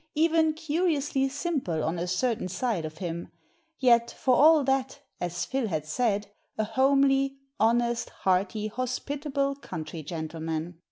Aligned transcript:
Even 0.15 0.55
curiously 0.55 1.29
simple 1.29 1.83
on 1.83 1.99
a 1.99 2.07
certain 2.07 2.47
side 2.47 2.85
of 2.85 2.97
him; 2.97 3.27
yet, 3.77 4.09
for 4.09 4.33
all 4.33 4.63
that, 4.63 4.99
as 5.19 5.45
Phil 5.45 5.67
had 5.67 5.85
said, 5.85 6.31
a 6.57 6.63
homely, 6.63 7.37
honest, 7.59 8.09
hearty, 8.09 8.65
hospitable 8.65 9.53
country 9.53 10.01
gentleman. 10.01 10.79